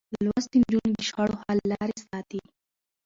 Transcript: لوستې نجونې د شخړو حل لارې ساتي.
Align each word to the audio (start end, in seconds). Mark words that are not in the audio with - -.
لوستې 0.25 0.57
نجونې 0.63 0.91
د 0.95 0.99
شخړو 1.07 1.35
حل 1.43 1.59
لارې 1.71 1.95
ساتي. 2.09 2.41